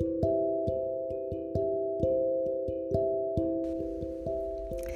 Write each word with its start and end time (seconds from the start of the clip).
Thank 0.00 0.24
you. 0.24 0.33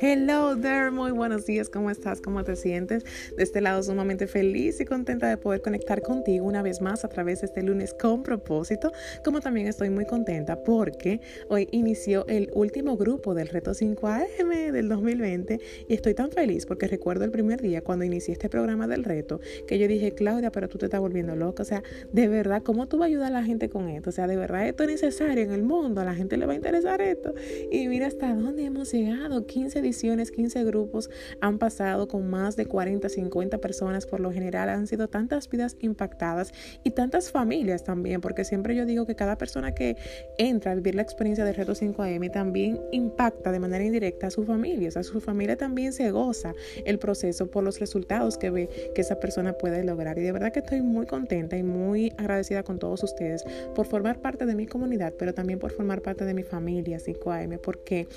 Hello 0.00 0.56
there, 0.56 0.92
muy 0.92 1.10
buenos 1.10 1.44
días, 1.44 1.68
¿cómo 1.68 1.90
estás? 1.90 2.20
¿Cómo 2.20 2.44
te 2.44 2.54
sientes? 2.54 3.04
De 3.36 3.42
este 3.42 3.60
lado 3.60 3.82
sumamente 3.82 4.28
feliz 4.28 4.80
y 4.80 4.84
contenta 4.84 5.28
de 5.28 5.36
poder 5.36 5.60
conectar 5.60 6.02
contigo 6.02 6.46
una 6.46 6.62
vez 6.62 6.80
más 6.80 7.04
a 7.04 7.08
través 7.08 7.40
de 7.40 7.46
este 7.46 7.64
lunes 7.64 7.94
con 7.94 8.22
propósito, 8.22 8.92
como 9.24 9.40
también 9.40 9.66
estoy 9.66 9.90
muy 9.90 10.06
contenta 10.06 10.62
porque 10.62 11.20
hoy 11.48 11.66
inició 11.72 12.24
el 12.28 12.48
último 12.54 12.96
grupo 12.96 13.34
del 13.34 13.48
reto 13.48 13.72
5AM 13.72 14.70
del 14.70 14.88
2020 14.88 15.58
y 15.88 15.92
estoy 15.92 16.14
tan 16.14 16.30
feliz 16.30 16.64
porque 16.64 16.86
recuerdo 16.86 17.24
el 17.24 17.32
primer 17.32 17.60
día 17.60 17.82
cuando 17.82 18.04
inicié 18.04 18.34
este 18.34 18.48
programa 18.48 18.86
del 18.86 19.02
reto 19.02 19.40
que 19.66 19.80
yo 19.80 19.88
dije, 19.88 20.12
Claudia, 20.12 20.52
pero 20.52 20.68
tú 20.68 20.78
te 20.78 20.84
estás 20.84 21.00
volviendo 21.00 21.34
loca, 21.34 21.64
o 21.64 21.66
sea, 21.66 21.82
de 22.12 22.28
verdad, 22.28 22.62
¿cómo 22.62 22.86
tú 22.86 22.98
vas 22.98 23.06
a 23.06 23.08
ayudar 23.08 23.32
a 23.32 23.40
la 23.40 23.42
gente 23.42 23.68
con 23.68 23.88
esto? 23.88 24.10
O 24.10 24.12
sea, 24.12 24.28
de 24.28 24.36
verdad 24.36 24.68
esto 24.68 24.84
es 24.84 24.90
necesario 24.90 25.42
en 25.42 25.50
el 25.50 25.64
mundo, 25.64 26.00
a 26.00 26.04
la 26.04 26.14
gente 26.14 26.36
le 26.36 26.46
va 26.46 26.52
a 26.52 26.56
interesar 26.56 27.00
esto. 27.00 27.34
Y 27.72 27.88
mira 27.88 28.06
hasta 28.06 28.32
dónde 28.32 28.62
hemos 28.64 28.92
llegado, 28.92 29.44
15 29.44 29.87
15 29.92 30.64
grupos 30.64 31.10
han 31.40 31.58
pasado 31.58 32.08
con 32.08 32.28
más 32.28 32.56
de 32.56 32.66
40, 32.66 33.08
50 33.08 33.58
personas. 33.58 34.06
Por 34.06 34.20
lo 34.20 34.32
general 34.32 34.68
han 34.68 34.86
sido 34.86 35.08
tantas 35.08 35.48
vidas 35.48 35.76
impactadas 35.80 36.52
y 36.84 36.90
tantas 36.90 37.30
familias 37.30 37.84
también, 37.84 38.20
porque 38.20 38.44
siempre 38.44 38.74
yo 38.74 38.86
digo 38.86 39.06
que 39.06 39.14
cada 39.14 39.38
persona 39.38 39.72
que 39.74 39.96
entra 40.38 40.72
a 40.72 40.74
vivir 40.74 40.94
la 40.94 41.02
experiencia 41.02 41.44
de 41.44 41.52
Reto 41.52 41.72
5am 41.72 42.30
también 42.32 42.80
impacta 42.92 43.52
de 43.52 43.60
manera 43.60 43.84
indirecta 43.84 44.28
a 44.28 44.30
su 44.30 44.44
familia. 44.44 44.88
O 44.88 44.92
sea, 44.92 45.02
su 45.02 45.20
familia 45.20 45.56
también 45.56 45.92
se 45.92 46.10
goza 46.10 46.54
el 46.84 46.98
proceso 46.98 47.50
por 47.50 47.64
los 47.64 47.80
resultados 47.80 48.38
que 48.38 48.50
ve 48.50 48.68
que 48.94 49.00
esa 49.00 49.18
persona 49.20 49.52
puede 49.52 49.84
lograr. 49.84 50.18
Y 50.18 50.22
de 50.22 50.32
verdad 50.32 50.52
que 50.52 50.60
estoy 50.60 50.82
muy 50.82 51.06
contenta 51.06 51.56
y 51.56 51.62
muy 51.62 52.12
agradecida 52.16 52.62
con 52.62 52.78
todos 52.78 53.02
ustedes 53.02 53.44
por 53.74 53.86
formar 53.86 54.20
parte 54.20 54.46
de 54.46 54.54
mi 54.54 54.66
comunidad, 54.66 55.14
pero 55.18 55.34
también 55.34 55.58
por 55.58 55.72
formar 55.72 56.02
parte 56.02 56.24
de 56.24 56.34
mi 56.34 56.42
familia 56.42 56.98
5am, 56.98 57.58
porque 57.60 58.08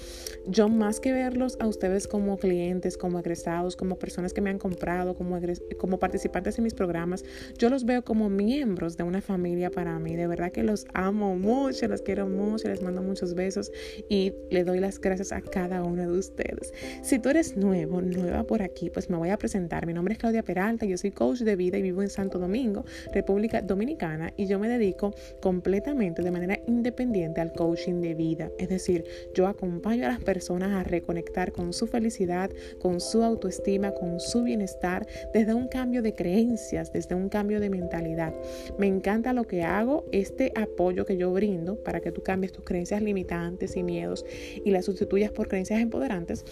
yo 0.48 0.70
más 0.70 1.00
que 1.00 1.12
verlos 1.12 1.58
a 1.62 1.68
ustedes 1.68 2.08
como 2.08 2.38
clientes, 2.38 2.98
como 2.98 3.20
egresados, 3.20 3.76
como 3.76 3.98
personas 3.98 4.34
que 4.34 4.42
me 4.42 4.50
han 4.50 4.58
comprado, 4.58 5.16
como, 5.16 5.40
como 5.78 6.00
participantes 6.00 6.58
en 6.58 6.64
mis 6.64 6.74
programas. 6.74 7.24
Yo 7.58 7.70
los 7.70 7.86
veo 7.86 8.04
como 8.04 8.30
miembros 8.30 8.98
de 8.98 9.04
una 9.04 9.22
familia 9.22 9.70
para 9.70 9.98
mí. 10.00 10.16
De 10.16 10.28
verdad 10.28 10.52
que 10.52 10.64
los 10.64 10.86
amo 10.94 11.36
mucho, 11.36 11.88
los 11.88 12.02
quiero 12.02 12.28
mucho, 12.28 12.68
les 12.68 12.82
mando 12.82 13.02
muchos 13.02 13.36
besos 13.36 13.72
y 14.10 14.34
le 14.50 14.64
doy 14.64 14.80
las 14.80 15.00
gracias 15.00 15.32
a 15.32 15.42
cada 15.42 15.84
uno 15.84 16.02
de 16.12 16.18
ustedes. 16.18 16.74
Si 17.04 17.20
tú 17.20 17.30
eres 17.30 17.56
nuevo, 17.56 18.02
nueva 18.02 18.44
por 18.44 18.62
aquí, 18.62 18.90
pues 18.90 19.10
me 19.10 19.18
voy 19.18 19.30
a 19.30 19.38
presentar. 19.38 19.86
Mi 19.86 19.94
nombre 19.94 20.14
es 20.14 20.20
Claudia 20.20 20.44
Peralta, 20.44 20.86
yo 20.86 20.98
soy 20.98 21.12
coach 21.12 21.40
de 21.40 21.56
vida 21.56 21.78
y 21.78 21.82
vivo 21.82 22.02
en 22.02 22.10
Santo 22.10 22.40
Domingo, 22.40 22.86
República 23.14 23.62
Dominicana, 23.62 24.34
y 24.36 24.48
yo 24.48 24.58
me 24.58 24.68
dedico 24.68 25.14
completamente 25.42 26.24
de 26.24 26.32
manera 26.32 26.60
independiente 26.68 27.40
al 27.40 27.54
coaching 27.54 28.02
de 28.02 28.16
vida. 28.16 28.50
Es 28.58 28.70
decir, 28.70 29.06
yo 29.36 29.48
acompaño 29.48 30.06
a 30.06 30.10
las 30.10 30.24
personas 30.24 30.72
a 30.72 30.84
reconectar 30.84 31.51
con 31.52 31.74
su 31.74 31.88
felicidad, 31.88 32.52
con 32.80 33.00
su 33.00 33.24
autoestima, 33.24 33.94
con 33.94 34.20
su 34.20 34.44
bienestar, 34.44 35.08
desde 35.34 35.54
un 35.54 35.68
cambio 35.68 36.02
de 36.02 36.14
creencias, 36.14 36.92
desde 36.92 37.16
un 37.16 37.30
cambio 37.30 37.60
de 37.60 37.70
mentalidad. 37.70 38.34
Me 38.78 38.88
encanta 38.88 39.34
lo 39.34 39.46
que 39.46 39.64
hago, 39.64 40.06
este 40.12 40.52
apoyo 40.56 41.06
que 41.06 41.18
yo 41.18 41.32
brindo 41.32 41.76
para 41.76 42.02
que 42.02 42.12
tú 42.12 42.22
cambies 42.22 42.52
tus 42.52 42.66
creencias 42.66 43.02
limitantes 43.02 43.76
y 43.76 43.84
miedos 43.84 44.26
y 44.64 44.72
las 44.72 44.86
sustituyas 44.86 45.32
por 45.32 45.48
creencias 45.48 45.82
empoderantes 45.82 46.46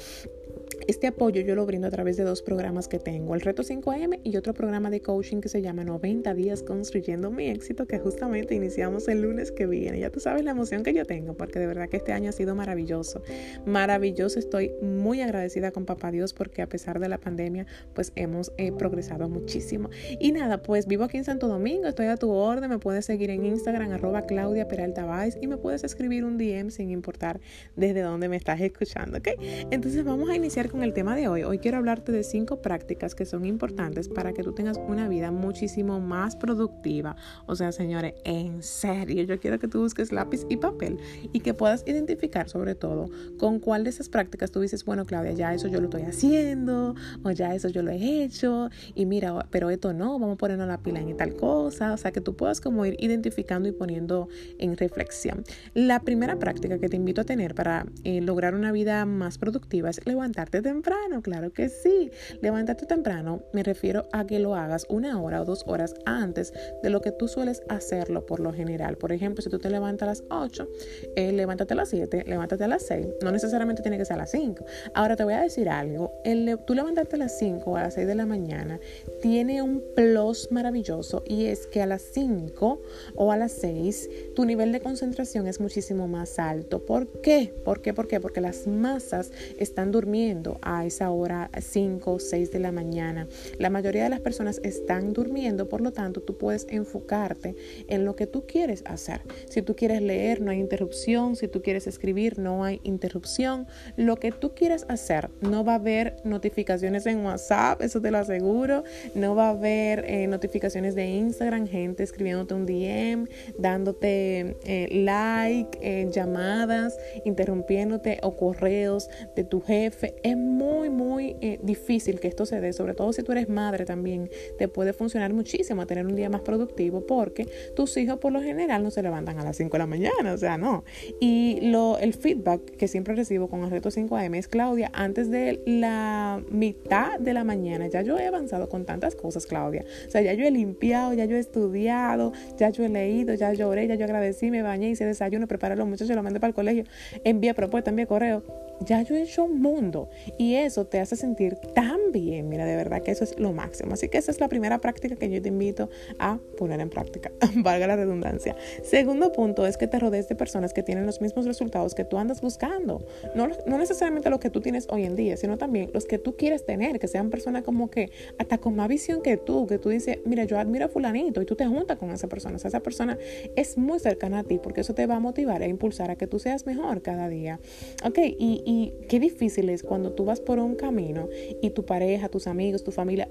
este 0.90 1.08
apoyo 1.08 1.42
yo 1.42 1.56
lo 1.56 1.66
brindo 1.66 1.88
a 1.88 1.92
través 1.92 2.18
de 2.18 2.23
dos 2.23 2.42
programas 2.42 2.88
que 2.88 3.00
tengo, 3.00 3.36
el 3.36 3.42
Reto 3.42 3.64
5M 3.64 4.22
y 4.23 4.38
otro 4.38 4.54
programa 4.54 4.90
de 4.90 5.02
coaching 5.02 5.42
que 5.42 5.50
se 5.50 5.62
llama 5.62 5.84
90 5.84 6.34
días 6.34 6.64
construyendo 6.64 7.31
mi 7.31 7.48
éxito, 7.48 7.86
que 7.88 8.00
justamente 8.00 8.56
iniciamos 8.56 9.08
el 9.08 9.22
lunes 9.22 9.52
que 9.52 9.66
viene. 9.66 10.00
Ya 10.00 10.09
tú 10.09 10.20
sabes 10.20 10.44
la 10.44 10.52
emoción 10.52 10.84
que 10.84 10.94
yo 10.94 11.06
tengo, 11.06 11.36
porque 11.36 11.59
de 11.59 11.68
verdad 11.68 11.90
que 11.90 11.98
este 11.98 12.14
año 12.14 12.30
ha 12.30 12.34
sido 12.34 12.56
maravilloso. 12.56 13.22
Maravilloso, 13.66 14.40
estoy 14.40 14.72
muy 14.81 15.22
agradecida 15.22 15.72
con 15.72 15.86
Papá 15.86 16.12
Dios 16.12 16.34
porque 16.34 16.62
a 16.62 16.68
pesar 16.68 17.00
de 17.00 17.09
la 17.09 17.20
pandemia, 17.20 17.66
pues 17.94 18.12
hemos 18.16 18.52
eh, 18.58 18.72
progresado 18.72 19.30
muchísimo. 19.30 19.90
Y 20.19 20.31
nada, 20.31 20.62
pues 20.62 20.88
vivo 20.88 21.03
aquí 21.03 21.18
en 21.18 21.24
Santo 21.24 21.47
Domingo, 21.47 21.88
estoy 21.88 22.08
a 22.08 22.18
tu 22.18 22.31
orden, 22.31 22.69
me 22.69 22.80
puedes 22.80 23.06
seguir 23.06 23.30
en 23.30 23.46
Instagram, 23.46 23.92
arroba 23.92 24.25
Claudia 24.25 24.68
Peralta 24.68 25.00
y 25.42 25.47
me 25.47 25.58
puedes 25.58 25.84
escribir 25.84 26.24
un 26.24 26.38
DM 26.38 26.72
sin 26.72 26.92
importar 26.92 27.40
desde 27.75 28.02
dónde 28.02 28.30
me 28.30 28.38
estás 28.38 28.59
escuchando, 28.62 29.18
¿ok? 29.18 29.30
Entonces 29.72 30.03
vamos 30.03 30.30
a 30.30 30.36
iniciar 30.36 30.69
con 30.69 30.78
el 30.84 30.94
tema 30.94 31.16
de 31.16 31.28
hoy. 31.28 31.44
Hoy 31.44 31.59
quiero 31.59 31.78
hablarte 31.78 32.12
de 32.12 32.23
cinco 32.23 32.62
prácticas 32.62 33.16
que 33.16 33.25
son 33.25 33.45
importantes 33.45 34.07
para 34.07 34.34
que 34.34 34.44
tú 34.44 34.53
tengas 34.53 34.78
una 34.78 35.09
vida 35.09 35.31
muchísimo 35.31 36.00
más 36.00 36.35
productiva. 36.35 37.16
O 37.47 37.56
sea, 37.56 37.72
señores, 37.72 38.13
en 38.23 38.63
serio, 38.63 39.23
yo 39.23 39.39
quiero 39.39 39.59
que 39.59 39.68
tú 39.68 39.81
busques 39.81 40.12
lápiz 40.12 40.45
y 40.47 40.57
papel 40.57 40.97
y 41.34 41.41
que 41.41 41.53
puedas 41.53 41.84
identificar 41.85 42.47
sobre 42.50 42.75
todo 42.75 43.09
con 43.38 43.59
cuál 43.59 43.84
de 43.84 43.89
esas 43.89 44.09
prácticas 44.09 44.51
tú 44.51 44.62
dices, 44.62 44.85
bueno, 44.85 45.06
Claudia, 45.06 45.34
ya 45.34 45.53
eso 45.53 45.68
yo 45.68 45.79
lo 45.79 45.85
estoy 45.85 46.03
haciendo 46.03 46.95
o 47.23 47.31
ya 47.31 47.53
eso 47.53 47.68
yo 47.69 47.84
lo 47.84 47.91
he 47.91 48.23
hecho 48.23 48.69
y 48.95 49.06
mira, 49.06 49.47
pero 49.50 49.69
esto 49.69 49.94
no, 49.94 50.18
vamos 50.18 50.35
a 50.35 50.38
ponernos 50.38 50.68
la 50.68 50.78
pila 50.78 51.00
en 51.01 51.18
tal 51.18 51.35
cosa. 51.35 51.94
O 51.94 51.97
sea, 51.97 52.12
que 52.12 52.22
tú 52.22 52.35
puedas 52.35 52.62
como 52.62 52.85
ir 52.85 52.95
identificando 53.00 53.68
y 53.68 53.72
poniendo 53.73 54.29
en 54.57 54.78
reflexión. 54.78 55.44
La 55.73 56.00
primera 56.01 56.38
práctica 56.39 56.79
que 56.79 56.88
te 56.88 56.95
invito 56.95 57.22
a 57.22 57.25
tener 57.25 57.53
para 57.53 57.85
eh, 58.03 58.22
lograr 58.22 58.56
una 58.56 58.72
vida 58.72 59.06
más 59.06 59.38
productiva 59.38 59.89
es 59.89 60.06
levantarte 60.06 60.62
temprano, 60.69 61.24
claro 61.24 61.52
que 61.52 61.68
sí. 61.68 62.12
Levántate 62.41 62.85
temprano, 62.85 63.41
me 63.53 63.63
refiero 63.63 64.07
a 64.12 64.28
que 64.28 64.38
lo 64.38 64.53
hagas 64.53 64.85
una 64.88 65.19
hora 65.19 65.41
o 65.41 65.46
dos 65.46 65.63
horas 65.66 65.96
antes 66.06 66.53
de 66.84 66.91
lo 66.91 67.02
que 67.02 67.12
tú 67.12 67.28
sueles 67.28 67.63
hacerlo 67.69 68.28
por 68.28 68.40
lo 68.40 68.53
general. 68.53 68.96
Por 68.97 69.12
ejemplo, 69.12 69.41
si 69.41 69.50
tú 69.50 69.57
te 69.57 69.72
levantas 69.72 70.06
a 70.06 70.12
las 70.12 70.24
8, 70.30 70.68
eh, 71.16 71.31
levántate 71.31 71.74
a 71.74 71.78
las 71.78 71.90
7, 71.90 72.24
levántate 72.28 72.66
a 72.66 72.68
las 72.68 72.84
6. 72.85 73.07
No 73.24 73.31
necesariamente 73.31 73.81
tiene 73.81 73.97
que 73.97 74.06
ser 74.06 74.13
a 74.13 74.18
las 74.18 74.31
5. 74.31 74.63
Ahora 74.94 75.16
te 75.16 75.24
voy 75.24 75.34
a 75.34 75.41
decir 75.41 75.69
algo. 75.69 76.13
El, 76.24 76.59
tú 76.68 76.75
levantarte 76.75 77.16
a 77.16 77.19
las 77.19 77.40
5 77.40 77.72
o 77.72 77.75
a 77.75 77.84
las 77.84 77.96
6 77.96 78.06
de 78.06 78.16
la 78.16 78.28
mañana 78.28 78.80
tiene 79.24 79.63
un 79.63 79.84
plus 79.96 80.51
maravilloso 80.51 81.24
y 81.25 81.46
es 81.46 81.66
que 81.66 81.81
a 81.81 81.88
las 81.88 82.03
5 82.13 82.80
o 83.16 83.31
a 83.31 83.38
las 83.38 83.53
6 83.53 84.09
tu 84.36 84.46
nivel 84.46 84.72
de 84.72 84.81
concentración 84.81 85.47
es 85.47 85.59
muchísimo 85.59 86.07
más 86.07 86.38
alto. 86.38 86.86
¿Por 86.86 87.22
qué? 87.22 87.53
¿Por 87.66 87.81
qué? 87.81 87.96
¿Por 87.96 88.07
qué? 88.07 88.19
Porque 88.19 88.40
las 88.40 88.68
masas 88.68 89.31
están 89.57 89.91
durmiendo 89.91 90.49
a 90.62 90.86
esa 90.86 91.12
hora 91.12 91.50
5 91.58 92.12
o 92.12 92.20
6 92.20 92.52
de 92.52 92.60
la 92.60 92.72
mañana. 92.72 93.28
La 93.58 93.70
mayoría 93.70 94.04
de 94.04 94.10
las 94.10 94.20
personas 94.20 94.60
están 94.64 95.14
durmiendo, 95.14 95.70
por 95.70 95.82
lo 95.82 95.92
tanto 95.92 96.22
tú 96.22 96.38
puedes 96.38 96.66
enfocarte 96.70 97.56
en 97.88 98.06
lo 98.06 98.16
que 98.16 98.28
tú 98.28 98.46
quieres 98.48 98.84
hacer. 98.86 99.22
Si 99.50 99.62
tú 99.62 99.76
quieres 99.76 100.02
leer, 100.02 100.42
no 100.42 100.52
hay 100.52 100.60
interrupción. 100.60 101.36
Si 101.36 101.48
tú 101.48 101.62
quieres 101.62 101.88
escribir, 101.88 102.40
no 102.40 102.64
hay 102.64 102.80
interrupción. 102.84 103.68
Lo 103.96 104.18
que 104.18 104.32
tú 104.32 104.54
quieras 104.54 104.86
hacer, 104.88 105.30
no 105.42 105.64
va 105.64 105.74
a 105.74 105.76
haber 105.76 106.18
notificaciones 106.24 107.06
en 107.06 107.26
WhatsApp, 107.26 107.81
eso 107.81 108.02
te 108.02 108.12
lo 108.12 108.18
aseguro. 108.18 108.84
No 109.16 109.36
va 109.36 109.48
a 109.48 109.52
haber 109.52 110.06
eh, 110.08 110.28
notificaciones 110.28 110.96
de 110.96 111.06
Instagram, 111.06 111.68
gente 111.68 112.04
escribiéndote 112.04 112.54
un 112.54 112.66
DM, 112.66 113.28
dándote 113.58 114.58
eh, 114.64 114.88
like, 114.92 115.78
eh, 115.81 116.10
llamadas, 116.12 116.98
interrumpiéndote 117.26 118.20
o 118.22 118.36
correos 118.36 119.10
de 119.36 119.44
tu 119.44 119.62
jefe. 119.62 120.16
Muy, 120.39 120.89
muy 120.89 121.35
eh, 121.41 121.59
difícil 121.61 122.19
que 122.19 122.27
esto 122.27 122.45
se 122.45 122.59
dé, 122.61 122.73
sobre 122.73 122.94
todo 122.94 123.13
si 123.13 123.23
tú 123.23 123.31
eres 123.31 123.50
madre 123.50 123.85
también, 123.85 124.29
te 124.57 124.67
puede 124.67 124.94
funcionar 124.94 125.33
muchísimo 125.33 125.81
a 125.81 125.85
tener 125.85 126.05
un 126.05 126.16
día 126.16 126.29
más 126.29 126.41
productivo 126.41 127.05
porque 127.05 127.47
tus 127.75 127.95
hijos 127.97 128.19
por 128.19 128.31
lo 128.31 128.41
general 128.41 128.83
no 128.83 128.91
se 128.91 129.03
levantan 129.03 129.39
a 129.39 129.44
las 129.44 129.57
5 129.57 129.72
de 129.72 129.79
la 129.79 129.88
mañana, 129.88 130.33
o 130.33 130.38
sea, 130.38 130.57
no. 130.57 130.83
Y 131.19 131.59
lo, 131.61 131.97
el 132.00 132.13
feedback 132.13 132.61
que 132.77 132.88
siempre 132.88 133.16
recibo 133.16 133.50
con 133.50 133.63
el 133.63 133.72
reto 133.72 133.89
5am 133.89 134.35
es, 134.35 134.47
Claudia, 134.47 134.89
antes 134.94 135.29
de 135.29 135.61
la 135.66 136.41
mitad 136.50 137.19
de 137.19 137.33
la 137.33 137.44
mañana, 137.44 137.88
ya 137.88 138.01
yo 138.01 138.17
he 138.17 138.27
avanzado 138.27 138.69
con 138.69 138.85
tantas 138.85 139.16
cosas, 139.16 139.45
Claudia. 139.45 139.85
O 140.07 140.09
sea, 140.11 140.21
ya 140.21 140.33
yo 140.33 140.45
he 140.45 140.51
limpiado, 140.51 141.13
ya 141.13 141.25
yo 141.25 141.35
he 141.35 141.39
estudiado, 141.39 142.33
ya 142.57 142.69
yo 142.69 142.83
he 142.83 142.89
leído, 142.89 143.33
ya 143.33 143.53
lloré, 143.53 143.88
ya 143.88 143.95
yo 143.95 144.06
agradecí, 144.06 144.51
me 144.51 144.61
bañé, 144.61 144.89
hice 144.89 145.06
desayuno, 145.06 145.47
preparé 145.47 145.74
a 145.74 145.77
los 145.77 145.88
muchachos, 145.88 146.15
lo 146.15 146.24
mandé 146.24 146.39
para 146.39 146.50
el 146.50 146.56
colegio, 146.56 146.85
envié 147.24 147.53
propuesta, 147.53 147.89
envié 147.89 148.07
correo 148.07 148.69
ya 148.86 149.02
yo 149.02 149.16
he 149.16 149.22
hecho 149.22 149.44
un 149.44 149.62
mundo 149.62 150.10
y 150.38 150.56
eso 150.56 150.86
te 150.86 151.00
hace 151.00 151.16
sentir 151.16 151.56
tan 151.74 152.12
bien. 152.12 152.50
Mira, 152.50 152.66
de 152.66 152.76
verdad 152.76 153.02
que 153.02 153.12
eso 153.12 153.24
es 153.24 153.38
lo 153.40 153.54
máximo. 153.54 153.94
Así 153.94 154.10
que 154.10 154.18
esa 154.18 154.31
es 154.31 154.40
la 154.40 154.48
primera 154.48 154.80
práctica 154.80 155.16
que 155.16 155.30
yo 155.30 155.42
te 155.42 155.50
invito 155.50 155.90
a 156.18 156.40
poner 156.58 156.80
en 156.80 156.90
práctica, 156.90 157.31
valga 157.56 157.88
la 157.88 157.96
redundancia. 157.96 158.56
Segundo 158.84 159.31
punto 159.31 159.66
es 159.66 159.78
que 159.78 159.88
te 159.88 160.00
rodees 160.00 160.28
de 160.28 160.36
personas 160.36 160.74
que 160.74 160.84
tienen 160.84 161.06
los 161.06 161.22
mismos 161.22 161.46
resultados 161.46 161.96
que 161.96 162.06
tú 162.06 162.18
andas 162.18 162.42
buscando. 162.42 163.06
No, 163.36 163.50
no 163.66 163.78
necesariamente 163.78 164.30
lo 164.30 164.40
que 164.40 164.50
tú 164.50 164.62
tienes 164.62 164.88
hoy 164.90 165.06
en 165.06 165.16
día, 165.16 165.38
sino 165.38 165.58
también 165.58 165.92
los 165.94 166.06
que 166.06 166.18
tú 166.18 166.36
quieres 166.36 166.66
tener, 166.66 167.00
que 167.00 167.08
sean 167.08 167.30
personas 167.30 167.64
como 167.64 167.90
que 167.90 168.12
hasta 168.38 168.58
con 168.58 168.76
más 168.76 168.88
visión 168.88 169.22
que 169.22 169.38
tú, 169.38 169.68
que 169.68 169.78
tú 169.78 169.90
dices, 169.90 170.20
mira, 170.26 170.44
yo 170.44 170.60
admiro 170.60 170.86
a 170.86 170.90
fulanito 170.90 171.42
y 171.42 171.46
tú 171.46 171.56
te 171.56 171.66
juntas 171.66 171.98
con 171.98 172.12
esa 172.12 172.28
persona. 172.28 172.56
O 172.56 172.60
sea, 172.60 172.70
esa 172.70 172.81
persona 172.81 173.18
es 173.56 173.78
muy 173.78 174.00
cercana 174.00 174.40
a 174.40 174.44
ti 174.44 174.60
porque 174.62 174.81
eso 174.81 174.94
te 174.94 175.06
va 175.08 175.16
a 175.16 175.20
motivar 175.20 175.62
e 175.62 175.68
impulsar 175.68 176.12
a 176.12 176.16
que 176.16 176.28
tú 176.28 176.40
seas 176.40 176.66
mejor 176.66 177.02
cada 177.02 177.30
día. 177.30 177.60
Ok, 178.06 178.18
y, 178.18 178.64
y 178.69 178.94
qué 179.07 179.19
difícil 179.19 179.68
es 179.69 179.81
cuando 179.81 180.12
tú 180.12 180.25
vas 180.25 180.42
por 180.42 180.60
un 180.60 180.75
camino 180.75 181.27
y 181.60 181.71
tu 181.71 181.86
pareja, 181.86 182.30
tus 182.30 182.45
amigos, 182.45 182.83
tu 182.83 182.92
familia 182.92 183.27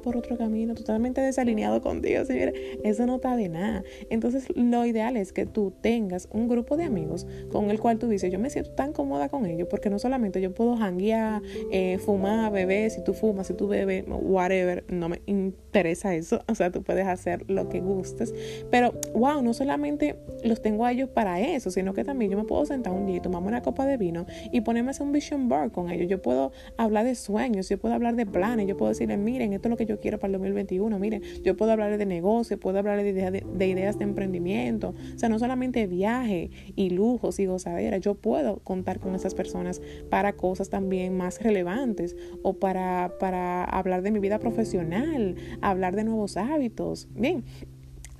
por 0.00 0.16
otro 0.16 0.36
camino 0.36 0.74
totalmente 0.74 1.20
desalineado 1.20 1.80
contigo. 1.80 2.24
Señores, 2.24 2.54
eso 2.84 3.06
no 3.06 3.16
está 3.16 3.36
de 3.36 3.48
nada. 3.48 3.82
Entonces, 4.10 4.46
lo 4.54 4.84
ideal 4.84 5.16
es 5.16 5.32
que 5.32 5.46
tú 5.46 5.72
tengas 5.80 6.28
un 6.30 6.48
grupo 6.48 6.76
de 6.76 6.84
amigos 6.84 7.26
con 7.50 7.70
el 7.70 7.80
cual 7.80 7.98
tú 7.98 8.08
dices, 8.08 8.32
yo 8.32 8.38
me 8.38 8.50
siento 8.50 8.70
tan 8.72 8.92
cómoda 8.92 9.28
con 9.28 9.46
ellos 9.46 9.68
porque 9.70 9.90
no 9.90 9.98
solamente 9.98 10.40
yo 10.40 10.52
puedo 10.54 10.76
janguear, 10.76 11.42
eh, 11.70 11.98
fumar, 11.98 12.52
beber, 12.52 12.90
si 12.90 13.02
tú 13.02 13.14
fumas, 13.14 13.46
si 13.46 13.54
tú 13.54 13.68
bebes, 13.68 14.04
whatever, 14.08 14.84
no 14.88 15.08
me 15.08 15.22
interesa 15.26 16.14
eso. 16.14 16.40
O 16.52 16.54
sea, 16.54 16.70
tú 16.70 16.82
puedes 16.82 17.06
hacer 17.06 17.48
lo 17.48 17.70
que 17.70 17.80
gustes. 17.80 18.34
Pero, 18.70 18.92
wow, 19.14 19.42
no 19.42 19.54
solamente 19.54 20.16
los 20.44 20.60
tengo 20.60 20.84
a 20.84 20.92
ellos 20.92 21.08
para 21.08 21.40
eso, 21.40 21.70
sino 21.70 21.94
que 21.94 22.04
también 22.04 22.30
yo 22.30 22.36
me 22.36 22.44
puedo 22.44 22.66
sentar 22.66 22.92
un 22.92 23.06
día 23.06 23.16
y 23.16 23.20
tomarme 23.20 23.48
una 23.48 23.62
copa 23.62 23.86
de 23.86 23.96
vino 23.96 24.26
y 24.52 24.60
ponerme 24.60 24.90
a 24.90 24.90
hacer 24.90 25.06
un 25.06 25.12
vision 25.12 25.48
board 25.48 25.72
con 25.72 25.90
ellos. 25.90 26.08
Yo 26.08 26.20
puedo 26.20 26.52
hablar 26.76 27.06
de 27.06 27.14
sueños, 27.14 27.70
yo 27.70 27.78
puedo 27.78 27.94
hablar 27.94 28.16
de 28.16 28.26
planes, 28.26 28.66
yo 28.66 28.76
puedo 28.76 28.90
decirles, 28.90 29.18
miren, 29.18 29.54
esto 29.54 29.68
es 29.68 29.70
lo 29.70 29.76
que 29.76 29.81
yo 29.86 30.00
quiero 30.00 30.18
para 30.18 30.28
el 30.28 30.32
2021, 30.32 30.98
miren, 30.98 31.22
yo 31.42 31.56
puedo 31.56 31.72
hablar 31.72 31.96
de 31.98 32.06
negocio, 32.06 32.58
puedo 32.58 32.78
hablar 32.78 33.02
de, 33.02 33.12
de, 33.12 33.68
ideas 33.68 33.98
de 33.98 34.04
emprendimiento, 34.04 34.94
o 35.14 35.18
sea, 35.18 35.28
no 35.28 35.38
solamente 35.38 35.86
viaje 35.86 36.50
y 36.76 36.90
lujos 36.90 37.38
y 37.38 37.46
gozadera, 37.46 37.98
yo 37.98 38.14
puedo 38.14 38.58
contar 38.58 39.00
con 39.00 39.14
esas 39.14 39.34
personas 39.34 39.80
para 40.10 40.34
cosas 40.34 40.70
también 40.70 41.16
más 41.16 41.42
relevantes 41.42 42.16
o 42.42 42.54
para, 42.54 43.14
para 43.18 43.64
hablar 43.64 44.02
de 44.02 44.10
mi 44.10 44.18
vida 44.18 44.38
profesional, 44.38 45.36
hablar 45.60 45.96
de 45.96 46.04
nuevos 46.04 46.36
hábitos. 46.36 47.08
Bien, 47.14 47.44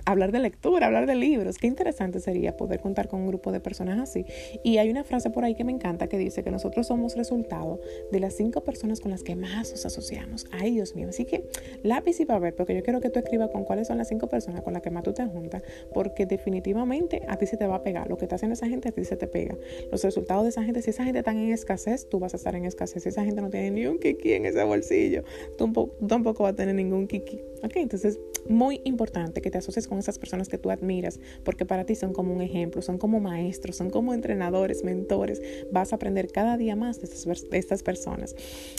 hablar 0.04 0.32
de 0.32 0.40
lectura, 0.40 0.86
hablar 0.86 1.06
de 1.06 1.14
libros. 1.14 1.58
Qué 1.58 1.66
interesante 1.66 2.20
sería 2.20 2.56
poder 2.56 2.80
contar 2.80 3.08
con 3.08 3.20
un 3.20 3.28
grupo 3.28 3.52
de 3.52 3.60
personas 3.60 3.98
así. 3.98 4.24
Y 4.62 4.78
hay 4.78 4.90
una 4.90 5.04
frase 5.04 5.30
por 5.30 5.44
ahí 5.44 5.54
que 5.54 5.64
me 5.64 5.72
encanta 5.72 6.08
que 6.08 6.18
dice 6.18 6.42
que 6.42 6.50
nosotros 6.50 6.86
somos 6.86 7.16
resultado 7.16 7.80
de 8.10 8.20
las 8.20 8.34
cinco 8.34 8.62
personas 8.62 9.00
con 9.00 9.10
las 9.10 9.22
que 9.22 9.36
más 9.36 9.70
nos 9.70 9.86
asociamos. 9.86 10.46
Ay, 10.52 10.72
Dios 10.72 10.94
mío. 10.94 11.08
Así 11.08 11.24
que 11.24 11.44
lápiz 11.82 12.20
y 12.20 12.24
papel, 12.24 12.54
porque 12.54 12.74
yo 12.74 12.82
quiero 12.82 13.00
que 13.00 13.10
tú 13.10 13.18
escribas 13.18 13.50
con 13.50 13.64
cuáles 13.64 13.88
son 13.88 13.98
las 13.98 14.08
cinco 14.08 14.28
personas 14.28 14.62
con 14.62 14.72
las 14.72 14.82
que 14.82 14.90
más 14.90 15.02
tú 15.02 15.12
te 15.12 15.24
juntas, 15.24 15.62
porque 15.92 16.26
definitivamente 16.26 17.22
a 17.28 17.36
ti 17.36 17.46
se 17.46 17.56
te 17.56 17.66
va 17.66 17.76
a 17.76 17.82
pegar. 17.82 18.08
Lo 18.08 18.16
que 18.16 18.24
está 18.24 18.36
haciendo 18.36 18.54
esa 18.54 18.68
gente 18.68 18.88
a 18.88 18.92
ti 18.92 19.04
se 19.04 19.16
te 19.16 19.26
pega. 19.26 19.56
Los 19.90 20.02
resultados 20.02 20.44
de 20.44 20.50
esa 20.50 20.64
gente, 20.64 20.82
si 20.82 20.90
esa 20.90 21.04
gente 21.04 21.20
está 21.20 21.32
en 21.32 21.52
escasez, 21.52 22.08
tú 22.08 22.18
vas 22.18 22.34
a 22.34 22.36
estar 22.36 22.54
en 22.54 22.64
escasez. 22.64 23.02
Si 23.02 23.08
esa 23.08 23.24
gente 23.24 23.40
no 23.40 23.50
tiene 23.50 23.70
ni 23.70 23.86
un 23.86 23.98
kiki 23.98 24.32
en 24.32 24.46
ese 24.46 24.62
bolsillo, 24.64 25.22
tú, 25.56 25.72
tampoco 26.06 26.44
vas 26.44 26.52
a 26.52 26.56
tener 26.56 26.74
ningún 26.74 27.06
kiki. 27.06 27.40
Ok, 27.62 27.76
entonces 27.76 28.18
muy 28.48 28.80
importante 28.84 29.40
que 29.40 29.50
te 29.50 29.58
asocies 29.58 29.86
con 29.86 29.91
esas 29.98 30.18
personas 30.18 30.48
que 30.48 30.58
tú 30.58 30.70
admiras, 30.70 31.20
porque 31.44 31.64
para 31.64 31.84
ti 31.84 31.94
son 31.94 32.12
como 32.12 32.32
un 32.34 32.40
ejemplo, 32.40 32.82
son 32.82 32.98
como 32.98 33.20
maestros, 33.20 33.76
son 33.76 33.90
como 33.90 34.14
entrenadores, 34.14 34.84
mentores. 34.84 35.42
Vas 35.70 35.92
a 35.92 35.96
aprender 35.96 36.30
cada 36.30 36.56
día 36.56 36.76
más 36.76 37.00
de 37.00 37.58
estas, 37.58 37.82
personas. 37.82 38.34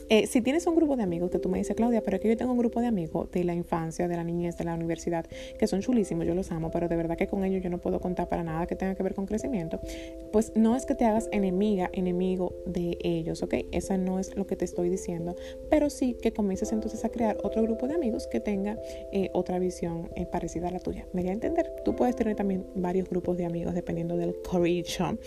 Eh, 0.09 0.27
si 0.27 0.41
tienes 0.41 0.65
un 0.67 0.75
grupo 0.75 0.95
de 0.95 1.03
amigos 1.03 1.31
que 1.31 1.39
tú 1.39 1.49
me 1.49 1.57
dices, 1.57 1.75
Claudia, 1.75 2.01
pero 2.03 2.17
es 2.17 2.21
que 2.21 2.29
yo 2.29 2.37
tengo 2.37 2.51
un 2.51 2.57
grupo 2.57 2.79
de 2.79 2.87
amigos 2.87 3.29
de 3.31 3.43
la 3.43 3.53
infancia, 3.53 4.07
de 4.07 4.15
la 4.15 4.23
niñez, 4.23 4.57
de 4.57 4.63
la 4.63 4.75
universidad, 4.75 5.25
que 5.57 5.67
son 5.67 5.81
chulísimos, 5.81 6.25
yo 6.25 6.35
los 6.35 6.51
amo, 6.51 6.71
pero 6.71 6.87
de 6.87 6.95
verdad 6.95 7.17
que 7.17 7.27
con 7.27 7.43
ellos 7.43 7.63
yo 7.63 7.69
no 7.69 7.79
puedo 7.79 7.99
contar 7.99 8.29
para 8.29 8.43
nada 8.43 8.65
que 8.67 8.75
tenga 8.75 8.95
que 8.95 9.03
ver 9.03 9.13
con 9.13 9.25
crecimiento, 9.25 9.79
pues 10.31 10.53
no 10.55 10.75
es 10.75 10.85
que 10.85 10.95
te 10.95 11.05
hagas 11.05 11.29
enemiga, 11.31 11.89
enemigo 11.93 12.53
de 12.65 12.97
ellos, 13.01 13.43
¿ok? 13.43 13.55
Esa 13.71 13.97
no 13.97 14.19
es 14.19 14.35
lo 14.35 14.47
que 14.47 14.55
te 14.55 14.65
estoy 14.65 14.89
diciendo, 14.89 15.35
pero 15.69 15.89
sí 15.89 16.15
que 16.21 16.33
comiences 16.33 16.71
entonces 16.71 17.03
a 17.05 17.09
crear 17.09 17.37
otro 17.43 17.61
grupo 17.61 17.87
de 17.87 17.95
amigos 17.95 18.27
que 18.27 18.39
tenga 18.39 18.77
eh, 19.11 19.29
otra 19.33 19.59
visión 19.59 20.09
eh, 20.15 20.25
parecida 20.25 20.67
a 20.67 20.71
la 20.71 20.79
tuya. 20.79 21.02
Me 21.11 21.21
voy 21.21 21.29
a 21.29 21.33
entender. 21.33 21.71
Tú 21.83 21.95
puedes 21.95 22.15
tener 22.15 22.35
también 22.35 22.65
varios 22.75 23.09
grupos 23.09 23.37
de 23.37 23.45
amigos 23.45 23.75
dependiendo 23.75 24.17
del 24.17 24.35
curriculum. 24.35 25.17